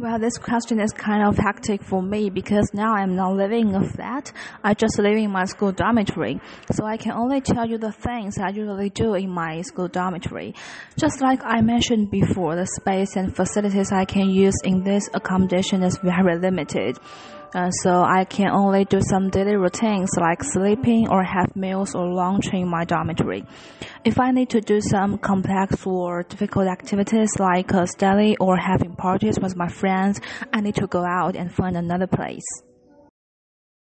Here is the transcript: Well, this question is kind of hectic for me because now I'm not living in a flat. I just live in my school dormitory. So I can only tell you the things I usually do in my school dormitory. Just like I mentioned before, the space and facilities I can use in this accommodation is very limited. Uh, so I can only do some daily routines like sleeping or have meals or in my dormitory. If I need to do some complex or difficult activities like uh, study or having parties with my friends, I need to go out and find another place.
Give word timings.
Well, 0.00 0.18
this 0.18 0.38
question 0.38 0.80
is 0.80 0.92
kind 0.92 1.22
of 1.22 1.36
hectic 1.36 1.82
for 1.82 2.02
me 2.02 2.30
because 2.30 2.70
now 2.72 2.94
I'm 2.94 3.16
not 3.16 3.34
living 3.34 3.68
in 3.68 3.74
a 3.74 3.86
flat. 3.86 4.32
I 4.64 4.72
just 4.72 4.98
live 4.98 5.18
in 5.18 5.30
my 5.30 5.44
school 5.44 5.72
dormitory. 5.72 6.40
So 6.72 6.86
I 6.86 6.96
can 6.96 7.12
only 7.12 7.42
tell 7.42 7.68
you 7.68 7.76
the 7.76 7.92
things 7.92 8.38
I 8.38 8.48
usually 8.48 8.88
do 8.88 9.12
in 9.12 9.28
my 9.28 9.60
school 9.60 9.88
dormitory. 9.88 10.54
Just 10.96 11.20
like 11.20 11.44
I 11.44 11.60
mentioned 11.60 12.10
before, 12.10 12.56
the 12.56 12.64
space 12.64 13.14
and 13.16 13.36
facilities 13.36 13.92
I 13.92 14.06
can 14.06 14.30
use 14.30 14.54
in 14.64 14.84
this 14.84 15.06
accommodation 15.12 15.82
is 15.82 15.98
very 16.02 16.38
limited. 16.38 16.96
Uh, 17.52 17.70
so 17.82 18.02
I 18.02 18.24
can 18.24 18.50
only 18.50 18.84
do 18.84 19.00
some 19.00 19.28
daily 19.28 19.56
routines 19.56 20.10
like 20.16 20.44
sleeping 20.44 21.08
or 21.10 21.24
have 21.24 21.56
meals 21.56 21.96
or 21.96 22.08
in 22.52 22.68
my 22.68 22.84
dormitory. 22.84 23.44
If 24.04 24.20
I 24.20 24.30
need 24.30 24.50
to 24.50 24.60
do 24.60 24.80
some 24.80 25.18
complex 25.18 25.84
or 25.84 26.22
difficult 26.22 26.68
activities 26.68 27.30
like 27.40 27.74
uh, 27.74 27.86
study 27.86 28.36
or 28.38 28.56
having 28.56 28.94
parties 28.94 29.38
with 29.40 29.56
my 29.56 29.68
friends, 29.68 30.20
I 30.52 30.60
need 30.60 30.76
to 30.76 30.86
go 30.86 31.04
out 31.04 31.34
and 31.34 31.52
find 31.52 31.76
another 31.76 32.06
place. 32.06 32.46